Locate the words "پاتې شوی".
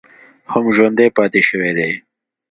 1.17-1.71